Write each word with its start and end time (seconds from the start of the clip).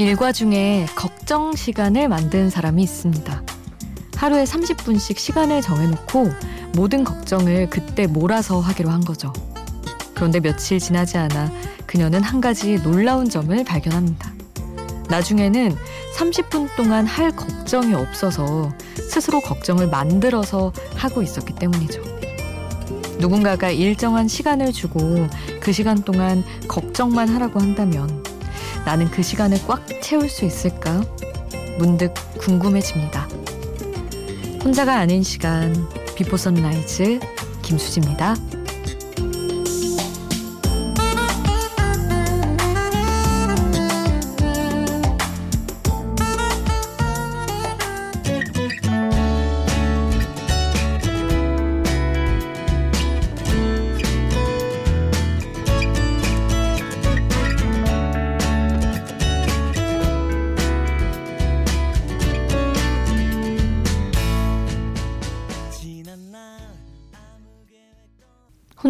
일과 0.00 0.32
중에 0.32 0.86
걱정 0.94 1.54
시간을 1.54 2.08
만든 2.08 2.48
사람이 2.48 2.82
있습니다. 2.82 3.42
하루에 4.16 4.44
30분씩 4.44 5.18
시간을 5.18 5.60
정해놓고 5.60 6.26
모든 6.74 7.04
걱정을 7.04 7.68
그때 7.68 8.06
몰아서 8.06 8.60
하기로 8.60 8.88
한 8.88 9.02
거죠. 9.02 9.30
그런데 10.14 10.40
며칠 10.40 10.78
지나지 10.78 11.18
않아 11.18 11.52
그녀는 11.84 12.22
한 12.22 12.40
가지 12.40 12.82
놀라운 12.82 13.28
점을 13.28 13.62
발견합니다. 13.62 14.32
나중에는 15.10 15.76
30분 16.16 16.74
동안 16.76 17.04
할 17.04 17.30
걱정이 17.32 17.92
없어서 17.92 18.72
스스로 18.96 19.42
걱정을 19.42 19.88
만들어서 19.88 20.72
하고 20.94 21.20
있었기 21.20 21.56
때문이죠. 21.56 22.00
누군가가 23.18 23.70
일정한 23.70 24.28
시간을 24.28 24.72
주고 24.72 25.28
그 25.60 25.72
시간 25.72 26.02
동안 26.02 26.42
걱정만 26.68 27.28
하라고 27.28 27.60
한다면 27.60 28.29
나는 28.84 29.10
그 29.10 29.22
시간을 29.22 29.58
꽉 29.66 29.86
채울 30.00 30.28
수 30.28 30.44
있을까? 30.44 31.02
문득 31.78 32.12
궁금해집니다. 32.38 33.28
혼자가 34.64 34.98
아닌 34.98 35.22
시간, 35.22 35.88
Before 36.14 36.36
Sunrise 36.36 37.20
김수지입니다. 37.62 38.34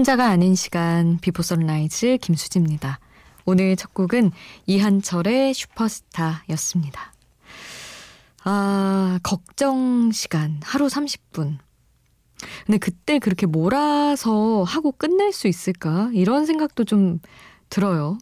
혼자가 0.00 0.28
아닌 0.28 0.54
시간 0.54 1.18
Before 1.20 1.42
Sunrise 1.42 2.16
김수지입니다. 2.22 3.00
오늘 3.44 3.76
첫 3.76 3.92
곡은 3.92 4.30
이한철의 4.64 5.52
슈퍼스타였습니다. 5.52 7.12
아, 8.44 9.20
걱정 9.22 10.10
시간 10.10 10.58
하루 10.64 10.86
30분. 10.86 11.58
근데 12.64 12.78
그때 12.78 13.18
그렇게 13.18 13.44
몰아서 13.44 14.62
하고 14.62 14.90
끝낼 14.92 15.32
수 15.32 15.48
있을까? 15.48 16.08
이런 16.14 16.46
생각도 16.46 16.84
좀 16.84 17.18
들어요. 17.68 18.16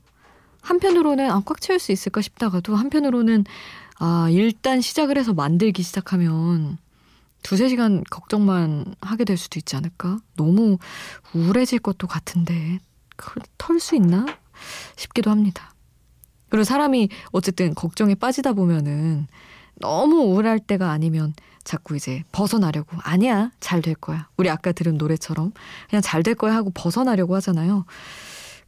한편으로는 0.63 1.31
아, 1.31 1.43
꽉 1.47 1.61
채울 1.61 1.79
수 1.79 1.93
있을까 1.93 2.23
싶다가도 2.23 2.75
한편으로는 2.75 3.45
아, 4.01 4.27
일단 4.33 4.81
시작을 4.81 5.17
해서 5.17 5.33
만들기 5.33 5.85
시작하면 5.85 6.77
두세 7.43 7.69
시간 7.69 8.03
걱정만 8.11 8.95
하게 9.01 9.25
될 9.25 9.37
수도 9.37 9.59
있지 9.59 9.77
않을까? 9.77 10.19
너무 10.37 10.79
우울해질 11.35 11.79
것도 11.81 12.07
같은데 12.07 12.79
털 13.57 13.81
수 13.81 13.97
있나? 13.97 14.27
싶기도 14.97 15.31
합니다. 15.31 15.73
그리고 16.49 16.65
사람이 16.65 17.09
어쨌든 17.33 17.75
걱정에 17.75 18.15
빠지다 18.15 18.53
보면은 18.55 19.27
너무 19.77 20.17
우울할 20.23 20.59
때가 20.59 20.91
아니면 20.91 21.35
자꾸 21.63 21.95
이제 21.95 22.25
벗어나려고 22.33 22.97
아니야 23.03 23.51
잘 23.61 23.83
될 23.83 23.95
거야 23.95 24.29
우리 24.37 24.49
아까 24.51 24.73
들은 24.73 24.97
노래처럼 24.97 25.53
그냥 25.89 26.03
잘 26.03 26.23
될 26.23 26.35
거야 26.35 26.55
하고 26.55 26.71
벗어나려고 26.75 27.37
하잖아요 27.37 27.85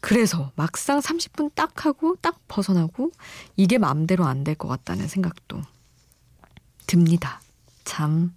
그래서 0.00 0.53
막상 0.54 1.00
30분 1.00 1.50
딱 1.54 1.86
하고 1.86 2.14
딱 2.20 2.38
벗어나고 2.48 3.10
이게 3.56 3.78
마음대로 3.78 4.26
안 4.26 4.44
될 4.44 4.54
것 4.54 4.69
같다는 4.69 5.09
생각도 5.09 5.62
듭니다 6.86 7.41
참 7.84 8.34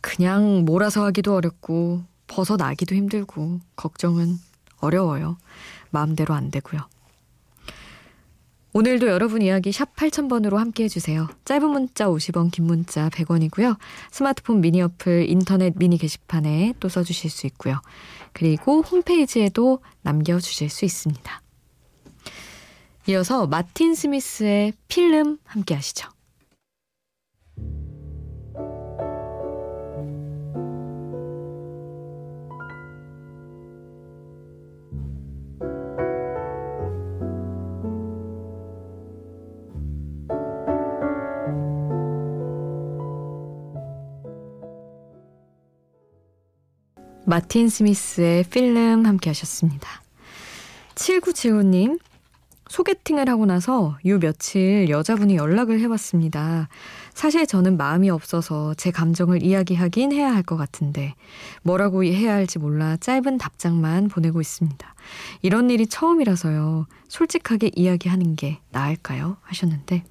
그냥 0.00 0.64
몰아서 0.64 1.04
하기도 1.04 1.34
어렵고 1.34 2.02
벗어나기도 2.26 2.94
힘들고 2.94 3.60
걱정은 3.76 4.38
어려워요. 4.78 5.38
마음대로 5.90 6.34
안 6.34 6.50
되고요. 6.50 6.80
오늘도 8.74 9.06
여러분 9.08 9.42
이야기 9.42 9.70
샵 9.70 9.94
8000번으로 9.96 10.56
함께 10.56 10.84
해주세요. 10.84 11.28
짧은 11.44 11.68
문자 11.68 12.06
50원, 12.06 12.50
긴 12.50 12.64
문자 12.64 13.10
100원이고요. 13.10 13.76
스마트폰 14.10 14.62
미니 14.62 14.80
어플, 14.80 15.28
인터넷 15.28 15.76
미니 15.76 15.98
게시판에 15.98 16.72
또 16.80 16.88
써주실 16.88 17.30
수 17.30 17.46
있고요. 17.48 17.82
그리고 18.32 18.80
홈페이지에도 18.80 19.82
남겨주실 20.00 20.70
수 20.70 20.86
있습니다. 20.86 21.42
이어서 23.08 23.46
마틴 23.46 23.94
스미스의 23.94 24.72
필름 24.88 25.38
함께 25.44 25.74
하시죠. 25.74 26.08
마틴 47.32 47.70
스미스의 47.70 48.44
필름 48.44 49.06
함께 49.06 49.30
하셨습니다. 49.30 49.88
7975님, 50.96 51.98
소개팅을 52.68 53.26
하고 53.30 53.46
나서 53.46 53.96
요 54.04 54.18
며칠 54.18 54.90
여자분이 54.90 55.36
연락을 55.36 55.80
해왔습니다. 55.80 56.68
사실 57.14 57.46
저는 57.46 57.78
마음이 57.78 58.10
없어서 58.10 58.74
제 58.74 58.90
감정을 58.90 59.42
이야기하긴 59.42 60.12
해야 60.12 60.30
할 60.34 60.42
것 60.42 60.58
같은데 60.58 61.14
뭐라고 61.62 62.04
해야 62.04 62.34
할지 62.34 62.58
몰라 62.58 62.98
짧은 62.98 63.38
답장만 63.38 64.08
보내고 64.08 64.42
있습니다. 64.42 64.94
이런 65.40 65.70
일이 65.70 65.86
처음이라서요. 65.86 66.86
솔직하게 67.08 67.70
이야기하는 67.74 68.36
게 68.36 68.58
나을까요? 68.72 69.38
하셨는데 69.40 70.04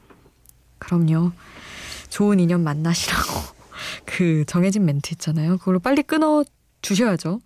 그럼요. 0.79 1.33
좋은 2.09 2.39
인연 2.39 2.63
만나시라고 2.63 3.29
그 4.05 4.43
정해진 4.47 4.85
멘트 4.85 5.13
있잖아요. 5.13 5.59
그걸로 5.59 5.77
빨리 5.77 6.01
끊어 6.01 6.43
주셔야죠. 6.81 7.41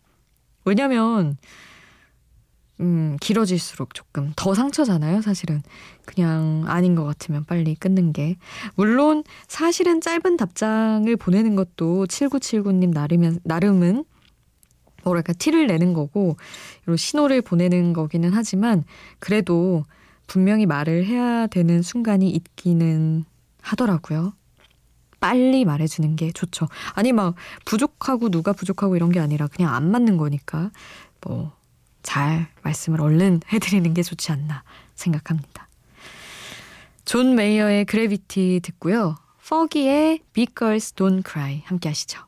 왜냐면 0.66 1.38
음, 2.82 3.16
길어질수록 3.22 3.94
조금 3.94 4.34
더 4.36 4.54
상처잖아요, 4.54 5.22
사실은. 5.22 5.62
그냥 6.04 6.66
아닌 6.68 6.96
것 6.96 7.06
같으면 7.06 7.46
빨리 7.46 7.76
끊는 7.76 8.12
게. 8.12 8.36
물론, 8.76 9.24
사실은 9.48 10.02
짧은 10.02 10.38
답장을 10.38 11.16
보내는 11.16 11.56
것도 11.56 12.06
7979님 12.08 12.92
나름은, 12.92 13.40
나름은, 13.44 14.04
뭐랄까, 15.06 15.32
티를 15.34 15.68
내는 15.68 15.94
거고, 15.94 16.36
이런 16.84 16.98
신호를 16.98 17.42
보내는 17.42 17.94
거기는 17.94 18.30
하지만, 18.34 18.84
그래도 19.20 19.86
분명히 20.28 20.66
말을 20.66 21.06
해야 21.06 21.48
되는 21.48 21.82
순간이 21.82 22.30
있기는 22.30 23.24
하더라고요. 23.62 24.34
빨리 25.26 25.66
말해주는 25.66 26.16
게 26.16 26.32
좋죠. 26.32 26.68
아니 26.94 27.12
막 27.12 27.36
부족하고 27.66 28.30
누가 28.30 28.54
부족하고 28.54 28.96
이런 28.96 29.12
게 29.12 29.20
아니라 29.20 29.48
그냥 29.48 29.74
안 29.74 29.90
맞는 29.90 30.18
거니까 30.18 30.72
뭐 31.22 31.66
잘 32.06 32.48
말씀을 32.62 33.02
얼른 33.02 33.42
해드리는 33.52 33.94
게 33.96 34.04
좋지 34.04 34.32
않나 34.32 34.64
생각합니다. 34.94 35.68
존 37.04 37.36
메이어의 37.36 37.86
Gravity 37.86 38.62
듣고요. 38.64 39.16
퍼기의 39.48 40.20
Big 40.34 40.54
Girls 40.56 40.94
Don't 40.94 41.28
Cry 41.28 41.64
함께 41.66 41.90
하시죠. 41.90 42.20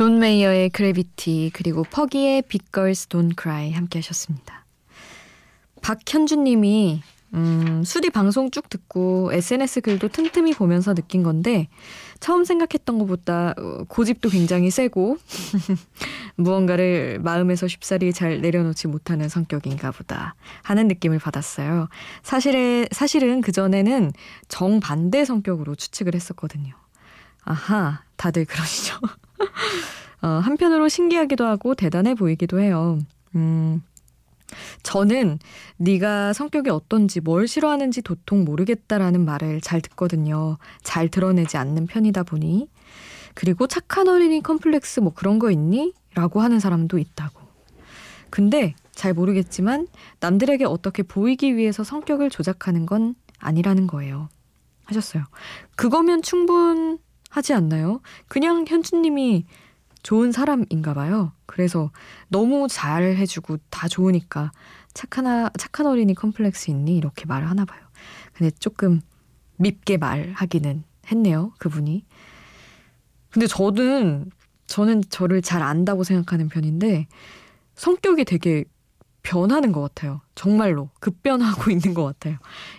존 0.00 0.18
메이어의 0.18 0.70
Gravity 0.70 1.50
그리고 1.52 1.82
퍼기의 1.82 2.40
Big 2.48 2.70
Girls 2.70 3.08
Don't 3.08 3.28
Cry 3.34 3.72
함께 3.72 3.98
하셨습니다. 3.98 4.64
박현준 5.82 6.44
님이 6.44 7.02
음, 7.34 7.82
수디 7.84 8.08
방송 8.08 8.50
쭉 8.50 8.70
듣고 8.70 9.30
SNS 9.30 9.82
글도 9.82 10.08
틈틈이 10.08 10.54
보면서 10.54 10.94
느낀 10.94 11.22
건데 11.22 11.68
처음 12.18 12.46
생각했던 12.46 12.98
것보다 12.98 13.52
어, 13.58 13.84
고집도 13.88 14.30
굉장히 14.30 14.70
세고 14.70 15.18
무언가를 16.36 17.18
마음에서 17.22 17.68
쉽사리 17.68 18.14
잘 18.14 18.40
내려놓지 18.40 18.88
못하는 18.88 19.28
성격인가 19.28 19.90
보다 19.90 20.34
하는 20.62 20.88
느낌을 20.88 21.18
받았어요. 21.18 21.90
사실에, 22.22 22.88
사실은 22.90 23.42
그전에는 23.42 24.12
정반대 24.48 25.26
성격으로 25.26 25.74
추측을 25.74 26.14
했었거든요. 26.14 26.72
아하, 27.44 28.00
다들 28.16 28.46
그러시죠? 28.46 28.98
어, 30.22 30.28
한편으로 30.28 30.88
신기하기도 30.88 31.44
하고 31.44 31.74
대단해 31.74 32.14
보이기도 32.14 32.60
해요. 32.60 32.98
음, 33.34 33.82
저는 34.82 35.38
네가 35.76 36.32
성격이 36.32 36.70
어떤지 36.70 37.20
뭘 37.20 37.46
싫어하는지 37.46 38.02
도통 38.02 38.44
모르겠다라는 38.44 39.24
말을 39.24 39.60
잘 39.60 39.80
듣거든요. 39.80 40.58
잘 40.82 41.08
드러내지 41.08 41.56
않는 41.56 41.86
편이다 41.86 42.24
보니. 42.24 42.68
그리고 43.34 43.66
착한 43.66 44.08
어린이 44.08 44.42
컴플렉스 44.42 45.00
뭐 45.00 45.14
그런 45.14 45.38
거 45.38 45.50
있니? 45.50 45.94
라고 46.14 46.40
하는 46.40 46.58
사람도 46.58 46.98
있다고. 46.98 47.40
근데 48.28 48.74
잘 48.92 49.14
모르겠지만 49.14 49.86
남들에게 50.20 50.64
어떻게 50.64 51.02
보이기 51.02 51.56
위해서 51.56 51.84
성격을 51.84 52.30
조작하는 52.30 52.86
건 52.86 53.14
아니라는 53.38 53.86
거예요. 53.86 54.28
하셨어요. 54.84 55.24
그거면 55.76 56.22
충분 56.22 56.98
하지 57.30 57.54
않나요? 57.54 58.00
그냥 58.28 58.64
현주님이 58.68 59.46
좋은 60.02 60.32
사람인가 60.32 60.94
봐요. 60.94 61.32
그래서 61.46 61.90
너무 62.28 62.68
잘 62.68 63.02
해주고 63.16 63.58
다 63.70 63.88
좋으니까 63.88 64.50
착한, 64.94 65.48
착한 65.58 65.86
어린이 65.86 66.14
컴플렉스 66.14 66.70
있니? 66.70 66.96
이렇게 66.96 67.24
말을 67.26 67.48
하나 67.48 67.64
봐요. 67.64 67.80
근데 68.34 68.50
조금 68.58 69.00
밉게 69.56 69.96
말하기는 69.96 70.84
했네요. 71.10 71.52
그분이. 71.58 72.04
근데 73.30 73.46
저는, 73.46 74.30
저는 74.66 75.02
저를 75.10 75.42
잘 75.42 75.62
안다고 75.62 76.02
생각하는 76.04 76.48
편인데 76.48 77.06
성격이 77.74 78.24
되게 78.24 78.64
변하는 79.22 79.70
것 79.72 79.82
같아요. 79.82 80.22
정말로 80.34 80.88
급변하고 81.00 81.70
있는 81.70 81.94
것 81.94 82.04
같아요. 82.04 82.38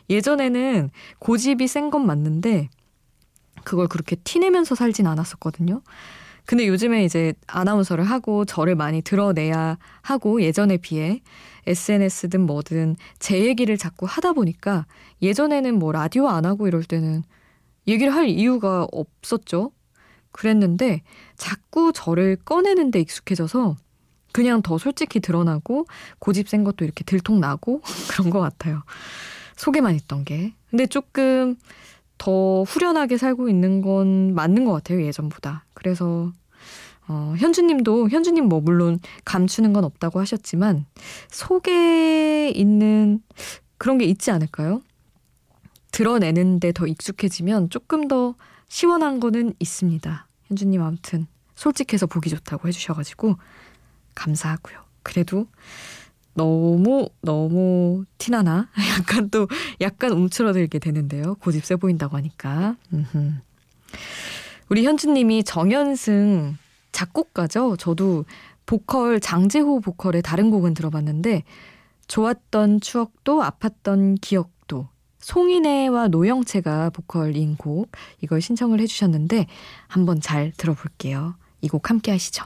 예전에는 0.09 0.89
고집이 1.19 1.67
센 1.67 1.91
건 1.91 2.05
맞는데 2.05 2.69
그걸 3.63 3.87
그렇게 3.87 4.15
티내면서 4.15 4.75
살진 4.75 5.07
않았었거든요. 5.07 5.81
근데 6.45 6.67
요즘에 6.67 7.05
이제 7.05 7.33
아나운서를 7.47 8.03
하고 8.03 8.45
저를 8.45 8.75
많이 8.75 9.01
드러내야 9.01 9.77
하고 10.01 10.41
예전에 10.41 10.77
비해 10.77 11.21
SNS든 11.67 12.41
뭐든 12.41 12.95
제 13.19 13.45
얘기를 13.45 13.77
자꾸 13.77 14.05
하다 14.09 14.33
보니까 14.33 14.85
예전에는 15.21 15.77
뭐 15.77 15.91
라디오 15.91 16.27
안 16.27 16.45
하고 16.45 16.67
이럴 16.67 16.83
때는 16.83 17.23
얘기를 17.87 18.13
할 18.13 18.27
이유가 18.27 18.87
없었죠. 18.91 19.71
그랬는데 20.31 21.03
자꾸 21.35 21.91
저를 21.93 22.37
꺼내는데 22.37 22.99
익숙해져서 22.99 23.75
그냥 24.31 24.61
더 24.61 24.77
솔직히 24.77 25.19
드러나고 25.19 25.85
고집 26.19 26.47
센 26.47 26.63
것도 26.63 26.85
이렇게 26.85 27.03
들통나고 27.03 27.81
그런 28.09 28.29
것 28.29 28.39
같아요. 28.39 28.83
속에만 29.57 29.95
있던 29.95 30.25
게. 30.25 30.53
근데 30.69 30.85
조금 30.87 31.55
더 32.21 32.61
후련하게 32.61 33.17
살고 33.17 33.49
있는 33.49 33.81
건 33.81 34.35
맞는 34.35 34.63
것 34.63 34.73
같아요, 34.73 35.03
예전보다. 35.03 35.65
그래서, 35.73 36.31
어, 37.07 37.33
현주님도, 37.35 38.09
현주님 38.09 38.45
뭐, 38.45 38.61
물론 38.61 38.99
감추는 39.25 39.73
건 39.73 39.85
없다고 39.85 40.19
하셨지만, 40.19 40.85
속에 41.31 42.51
있는 42.51 43.23
그런 43.79 43.97
게 43.97 44.05
있지 44.05 44.29
않을까요? 44.29 44.83
드러내는데 45.91 46.73
더 46.73 46.85
익숙해지면 46.85 47.71
조금 47.71 48.07
더 48.07 48.35
시원한 48.69 49.19
거는 49.19 49.55
있습니다. 49.57 50.27
현주님 50.43 50.79
아무튼 50.83 51.25
솔직해서 51.55 52.05
보기 52.05 52.29
좋다고 52.29 52.67
해주셔가지고, 52.67 53.37
감사하고요. 54.13 54.77
그래도 55.01 55.47
너무 56.33 57.09
너무 57.21 58.05
티나나 58.17 58.69
약간 58.99 59.29
또 59.29 59.47
약간 59.81 60.11
움츠러들게 60.11 60.79
되는데요. 60.79 61.35
고집 61.35 61.65
세 61.65 61.75
보인다고 61.75 62.15
하니까. 62.17 62.75
우리 64.69 64.85
현주님이 64.85 65.43
정연승 65.43 66.57
작곡가죠. 66.91 67.75
저도 67.77 68.25
보컬 68.65 69.19
장재호 69.19 69.81
보컬의 69.81 70.21
다른 70.21 70.49
곡은 70.49 70.73
들어봤는데 70.73 71.43
좋았던 72.07 72.79
추억도 72.81 73.41
아팠던 73.41 74.17
기억도 74.21 74.87
송인혜와 75.19 76.07
노영채가 76.07 76.89
보컬인 76.91 77.55
곡 77.57 77.91
이걸 78.21 78.41
신청을 78.41 78.79
해주셨는데 78.79 79.47
한번 79.87 80.19
잘 80.21 80.51
들어볼게요. 80.57 81.35
이 81.61 81.67
곡 81.67 81.89
함께 81.89 82.11
하시죠. 82.11 82.45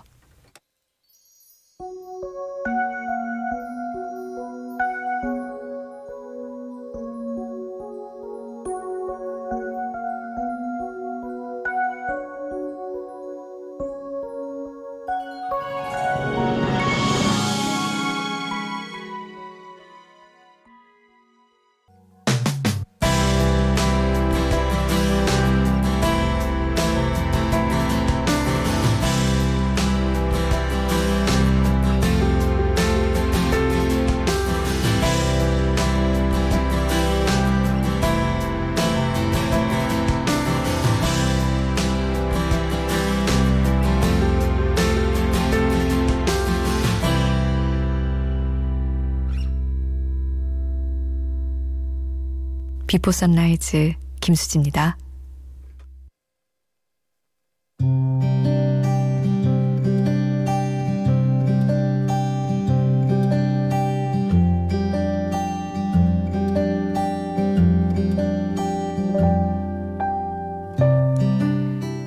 Before 53.05 53.11
Sunrise 53.11 53.93
김수지입니다. 54.19 54.97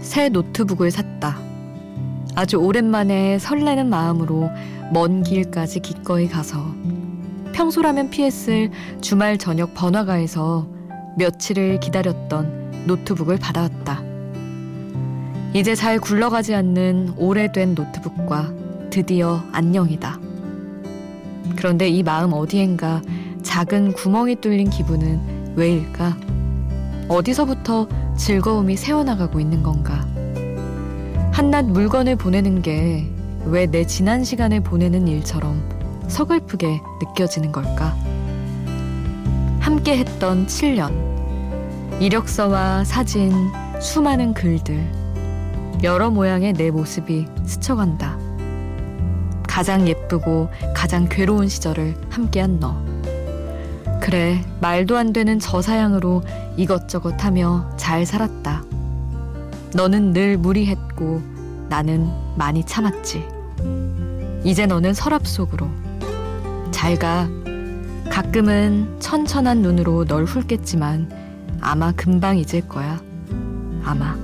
새 0.02 0.28
노트북을 0.30 0.90
샀다. 0.90 1.38
아주 2.34 2.56
오랜만에 2.56 3.38
설레는 3.38 3.88
마음으로 3.88 4.50
먼 4.92 5.22
길까지 5.22 5.78
기꺼이 5.78 6.26
가서 6.26 6.74
평소라면 7.54 8.10
피했을 8.10 8.72
주말 9.00 9.38
저녁 9.38 9.74
번화가에서 9.74 10.77
며칠을 11.18 11.80
기다렸던 11.80 12.84
노트북을 12.86 13.38
받아왔다. 13.38 14.02
이제 15.52 15.74
잘 15.74 15.98
굴러가지 15.98 16.54
않는 16.54 17.14
오래된 17.16 17.74
노트북과 17.74 18.52
드디어 18.90 19.42
안녕이다. 19.52 20.18
그런데 21.56 21.88
이 21.88 22.02
마음 22.02 22.32
어디엔가 22.32 23.02
작은 23.42 23.92
구멍이 23.92 24.36
뚫린 24.36 24.70
기분은 24.70 25.54
왜일까? 25.56 26.16
어디서부터 27.08 27.88
즐거움이 28.16 28.76
새어나가고 28.76 29.40
있는 29.40 29.62
건가? 29.62 30.06
한낱 31.32 31.66
물건을 31.66 32.16
보내는 32.16 32.62
게 32.62 33.18
왜 33.46 33.66
내 33.66 33.84
지난 33.86 34.24
시간을 34.24 34.60
보내는 34.60 35.08
일처럼 35.08 35.62
서글프게 36.08 36.80
느껴지는 37.00 37.50
걸까? 37.50 37.96
함께 39.88 39.96
했던 39.96 40.46
7년. 40.46 40.92
이력서와 41.98 42.84
사진, 42.84 43.32
수많은 43.80 44.34
글들, 44.34 44.86
여러 45.82 46.10
모양의 46.10 46.52
내 46.52 46.70
모습이 46.70 47.26
스쳐간다. 47.46 48.18
가장 49.48 49.88
예쁘고 49.88 50.50
가장 50.74 51.08
괴로운 51.08 51.48
시절을 51.48 51.94
함께한 52.10 52.60
너. 52.60 52.76
그래, 54.02 54.44
말도 54.60 54.98
안 54.98 55.14
되는 55.14 55.38
저사양으로 55.38 56.22
이것저것 56.58 57.24
하며 57.24 57.70
잘 57.78 58.04
살았다. 58.04 58.64
너는 59.74 60.12
늘 60.12 60.36
무리했고 60.36 61.22
나는 61.70 62.10
많이 62.36 62.62
참았지. 62.62 63.26
이제 64.44 64.66
너는 64.66 64.92
서랍 64.92 65.26
속으로. 65.26 65.66
잘 66.72 66.98
가. 66.98 67.26
가끔은 68.18 68.98
천천한 68.98 69.62
눈으로 69.62 70.04
널 70.04 70.24
훑겠지만 70.24 71.08
아마 71.60 71.92
금방 71.92 72.36
잊을 72.36 72.66
거야. 72.66 73.00
아마. 73.84 74.16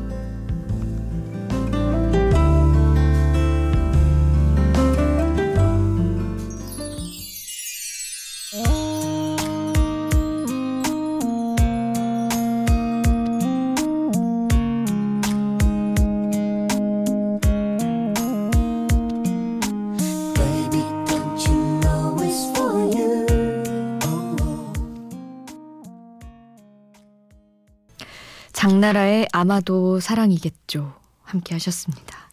박나라의 28.84 29.28
아마도 29.32 29.98
사랑이겠죠. 29.98 30.94
함께 31.22 31.54
하셨습니다. 31.54 32.30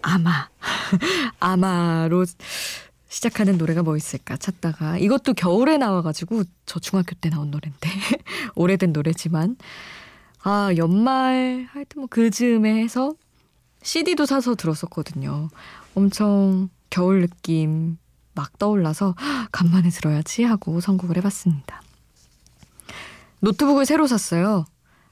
아마. 0.00 0.48
아마로 1.40 2.24
시작하는 3.08 3.58
노래가 3.58 3.82
뭐 3.82 3.96
있을까 3.96 4.38
찾다가 4.38 4.96
이것도 4.96 5.34
겨울에 5.34 5.76
나와가지고 5.76 6.44
저 6.64 6.80
중학교 6.80 7.14
때 7.20 7.28
나온 7.28 7.50
노래인데 7.50 7.90
오래된 8.56 8.94
노래지만 8.94 9.56
아 10.42 10.70
연말 10.78 11.68
하여튼 11.70 12.00
뭐 12.00 12.06
그 12.08 12.30
즈음에 12.30 12.82
해서 12.82 13.14
CD도 13.82 14.24
사서 14.24 14.54
들었었거든요. 14.54 15.50
엄청 15.94 16.70
겨울 16.88 17.20
느낌 17.20 17.98
막 18.34 18.58
떠올라서 18.58 19.14
간만에 19.52 19.90
들어야지 19.90 20.44
하고 20.44 20.80
선곡을 20.80 21.18
해봤습니다. 21.18 21.82
노트북을 23.40 23.84
새로 23.84 24.06
샀어요. 24.06 24.64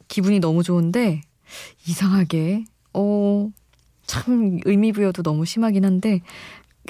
기분이 0.08 0.40
너무 0.40 0.62
좋은데 0.62 1.22
이상하게 1.86 2.64
어. 2.94 3.50
참 4.06 4.60
의미부여도 4.64 5.24
너무 5.24 5.44
심하긴 5.44 5.84
한데 5.84 6.20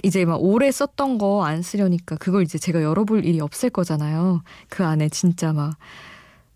이제 0.02 0.26
막 0.26 0.36
오래 0.42 0.70
썼던 0.70 1.16
거 1.16 1.42
안 1.42 1.62
쓰려니까 1.62 2.16
그걸 2.16 2.42
이제 2.42 2.58
제가 2.58 2.82
열어볼 2.82 3.24
일이 3.24 3.40
없을 3.40 3.70
거잖아요. 3.70 4.42
그 4.68 4.84
안에 4.84 5.08
진짜 5.08 5.52
막 5.52 5.76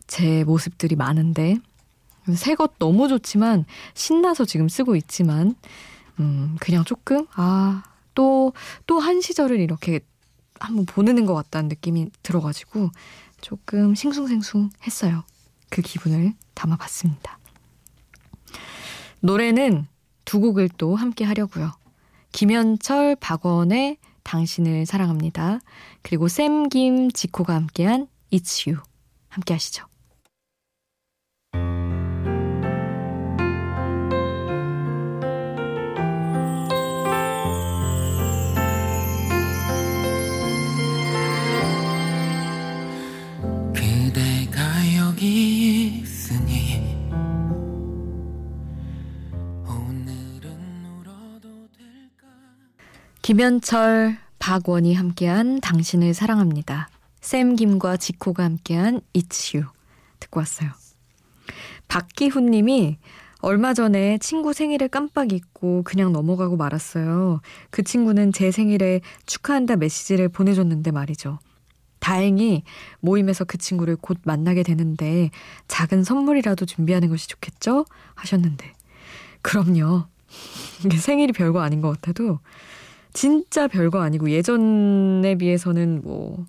제 0.06 0.42
모습들이 0.44 0.96
많은데 0.96 1.56
새 2.34 2.54
것 2.56 2.78
너무 2.78 3.08
좋지만 3.08 3.64
신나서 3.94 4.44
지금 4.44 4.68
쓰고 4.68 4.96
있지만 4.96 5.54
음 6.18 6.56
그냥 6.60 6.84
조금 6.84 7.26
아 7.34 7.82
또 8.14 8.52
또 8.86 8.98
한 8.98 9.20
시절을 9.20 9.60
이렇게 9.60 10.00
한번 10.58 10.84
보내는 10.84 11.26
것 11.26 11.34
같다는 11.34 11.68
느낌이 11.68 12.10
들어가지고 12.24 12.90
조금 13.40 13.94
싱숭생숭했어요. 13.94 15.22
그 15.70 15.80
기분을 15.80 16.34
담아봤습니다. 16.60 17.38
노래는 19.20 19.86
두 20.24 20.40
곡을 20.40 20.68
또 20.76 20.94
함께 20.94 21.24
하려고요. 21.24 21.72
김현철, 22.32 23.16
박원의 23.16 23.96
당신을 24.22 24.86
사랑합니다. 24.86 25.60
그리고 26.02 26.28
샘김, 26.28 27.10
지코가 27.12 27.54
함께한 27.54 28.08
It's 28.32 28.68
You 28.68 28.82
함께 29.28 29.54
하시죠. 29.54 29.89
김현철, 53.30 54.18
박원이 54.40 54.92
함께한 54.92 55.60
당신을 55.60 56.14
사랑합니다. 56.14 56.88
샘 57.20 57.54
김과 57.54 57.96
지코가 57.96 58.42
함께한 58.42 59.02
It's 59.12 59.54
You 59.54 59.70
듣고 60.18 60.40
왔어요. 60.40 60.70
박기훈 61.86 62.46
님이 62.46 62.98
얼마 63.38 63.72
전에 63.72 64.18
친구 64.18 64.52
생일을 64.52 64.88
깜빡 64.88 65.32
잊고 65.32 65.84
그냥 65.84 66.12
넘어가고 66.12 66.56
말았어요. 66.56 67.40
그 67.70 67.84
친구는 67.84 68.32
제 68.32 68.50
생일에 68.50 69.00
축하한다 69.26 69.76
메시지를 69.76 70.28
보내줬는데 70.28 70.90
말이죠. 70.90 71.38
다행히 72.00 72.64
모임에서 72.98 73.44
그 73.44 73.58
친구를 73.58 73.94
곧 73.94 74.18
만나게 74.24 74.64
되는데 74.64 75.30
작은 75.68 76.02
선물이라도 76.02 76.66
준비하는 76.66 77.08
것이 77.08 77.28
좋겠죠? 77.28 77.84
하셨는데. 78.16 78.72
그럼요. 79.40 80.06
생일이 80.98 81.32
별거 81.32 81.60
아닌 81.60 81.80
것 81.80 81.90
같아도 81.90 82.40
진짜 83.12 83.68
별거 83.68 84.00
아니고 84.00 84.30
예전에 84.30 85.36
비해서는 85.36 86.02
뭐 86.02 86.46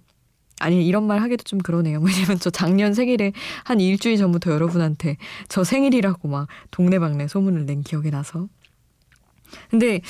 아니 0.59 0.85
이런 0.85 1.07
말 1.07 1.21
하기도 1.21 1.43
좀 1.43 1.59
그러네요. 1.59 1.99
왜냐면 2.05 2.37
저 2.39 2.49
작년 2.49 2.93
생일에 2.93 3.33
한 3.63 3.79
일주일 3.79 4.17
전부터 4.17 4.51
여러분한테 4.51 5.17
저 5.49 5.63
생일이라고 5.63 6.27
막 6.27 6.47
동네방네 6.71 7.27
소문을 7.27 7.65
낸 7.65 7.81
기억이 7.81 8.11
나서. 8.11 8.47
근데 9.69 10.01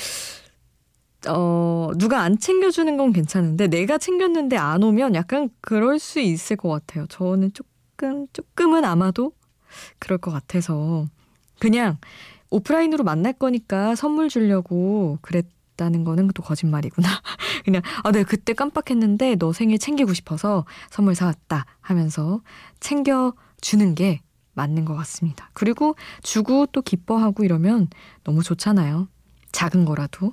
어 1.28 1.90
누가 1.96 2.20
안 2.20 2.38
챙겨주는 2.38 2.96
건 2.96 3.12
괜찮은데 3.12 3.68
내가 3.68 3.98
챙겼는데 3.98 4.56
안 4.56 4.82
오면 4.82 5.14
약간 5.14 5.50
그럴 5.60 5.98
수 5.98 6.20
있을 6.20 6.56
것 6.56 6.68
같아요. 6.68 7.06
저는 7.08 7.52
조금 7.54 8.26
조금은 8.32 8.84
아마도 8.84 9.32
그럴 9.98 10.18
것 10.18 10.30
같아서 10.30 11.06
그냥 11.58 11.98
오프라인으로 12.50 13.04
만날 13.04 13.32
거니까 13.32 13.94
선물 13.94 14.28
주려고 14.28 15.18
그랬. 15.22 15.46
있다는 15.72 16.04
거는 16.04 16.28
또 16.34 16.42
거짓말이구나. 16.42 17.08
그냥 17.64 17.82
아, 18.02 18.12
네 18.12 18.24
그때 18.24 18.52
깜빡했는데 18.52 19.36
너 19.36 19.52
생일 19.52 19.78
챙기고 19.78 20.14
싶어서 20.14 20.64
선물 20.90 21.14
사왔다 21.14 21.66
하면서 21.80 22.40
챙겨 22.80 23.34
주는 23.60 23.94
게 23.94 24.20
맞는 24.54 24.84
것 24.84 24.94
같습니다. 24.94 25.50
그리고 25.54 25.96
주고 26.22 26.66
또 26.66 26.82
기뻐하고 26.82 27.44
이러면 27.44 27.88
너무 28.24 28.42
좋잖아요. 28.42 29.08
작은 29.52 29.84
거라도. 29.84 30.32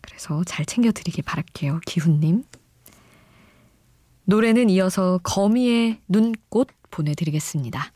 그래서 0.00 0.42
잘 0.44 0.64
챙겨드리길 0.64 1.24
바랄게요. 1.24 1.80
기훈님. 1.86 2.44
노래는 4.24 4.70
이어서 4.70 5.18
거미의 5.22 6.00
눈꽃 6.08 6.68
보내드리겠습니다. 6.90 7.92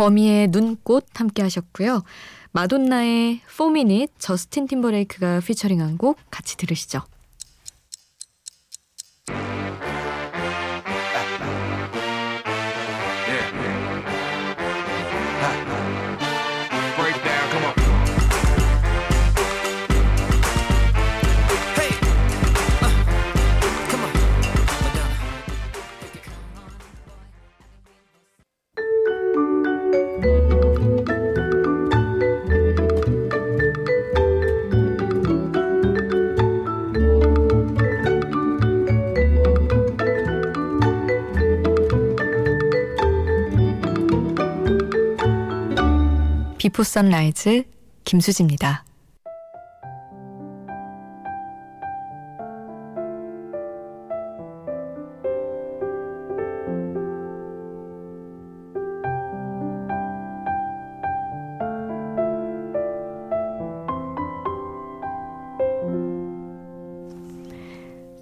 거미의 0.00 0.48
눈꽃 0.48 1.08
함께 1.20 1.42
하셨고요. 1.42 2.04
마돈나의 2.52 3.42
4미닛 3.46 4.08
저스틴 4.18 4.66
팀버레이크가 4.66 5.40
피처링한 5.40 5.98
곡 5.98 6.16
같이 6.30 6.56
들으시죠. 6.56 7.02
비포 46.80 46.82
선라이즈 46.82 47.64
김수지입니다. 48.04 48.84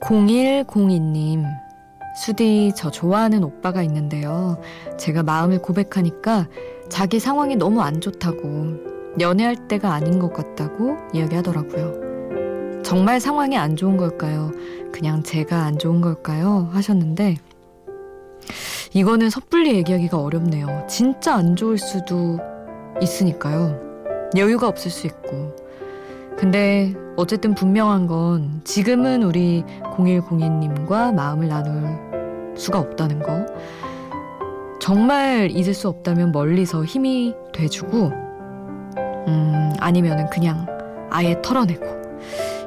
공일공이님 0.01 1.45
수디 2.17 2.73
저 2.75 2.91
좋아하는 2.91 3.45
오빠가 3.45 3.83
있는데요. 3.85 4.61
제가 4.99 5.23
마음을 5.23 5.63
고백하니까 5.63 6.49
자기 6.89 7.21
상황이 7.21 7.57
너무 7.57 7.83
안 7.83 8.01
좋다고 8.01 9.19
연애할 9.21 9.69
때가 9.69 9.93
아닌 9.93 10.19
것 10.19 10.33
같다고 10.33 10.97
이야기하더라고요. 11.13 12.83
정말 12.83 13.21
상황이 13.21 13.57
안 13.57 13.77
좋은 13.77 13.97
걸까요? 13.97 14.53
그냥 14.93 15.23
제가 15.23 15.65
안 15.65 15.79
좋은 15.79 16.01
걸까요? 16.01 16.69
하셨는데 16.73 17.37
이거는 18.95 19.31
섣불리 19.31 19.75
얘기하기가 19.77 20.19
어렵네요. 20.21 20.87
진짜 20.89 21.35
안 21.35 21.57
좋을 21.57 21.77
수도 21.77 22.39
있으니까요. 23.03 23.79
여유가 24.37 24.69
없을 24.69 24.91
수 24.91 25.07
있고. 25.07 25.55
근데 26.37 26.95
어쨌든 27.17 27.55
분명한 27.55 28.07
건 28.07 28.61
지금은 28.65 29.23
우리 29.25 29.65
0102님과 29.97 31.13
마음을 31.13 31.49
나눌 31.49 32.57
수가 32.57 32.79
없다는 32.79 33.21
거. 33.21 33.45
정말 34.89 35.51
잊을 35.51 35.75
수 35.75 35.87
없다면 35.87 36.33
멀리서 36.33 36.83
힘이 36.83 37.35
돼주고, 37.53 38.11
음, 39.29 39.73
아니면은 39.79 40.31
그냥 40.31 40.67
아예 41.11 41.39
털어내고, 41.43 41.85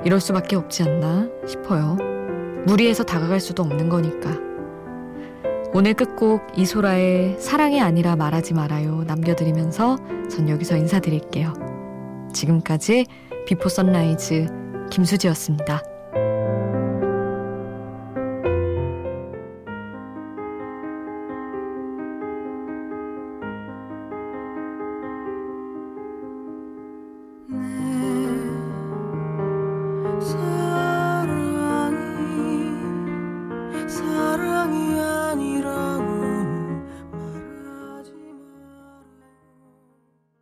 이럴 0.06 0.20
수밖에 0.20 0.56
없지 0.56 0.84
않나 0.84 1.28
싶어요. 1.48 1.98
무리해서 2.68 3.04
다가갈 3.04 3.40
수도 3.40 3.64
없는 3.64 3.90
거니까. 3.90 4.38
오늘 5.74 5.96
끝곡 5.96 6.44
이소라의 6.56 7.40
사랑이 7.40 7.82
아니라 7.82 8.16
말하지 8.16 8.54
말아요 8.54 9.04
남겨드리면서 9.08 9.98
전 10.30 10.48
여기서 10.48 10.78
인사드릴게요. 10.78 11.54
지금까지 12.36 13.08
Before 13.48 13.68
Sunrise 13.68 14.46
김수지였습니다. 14.92 15.82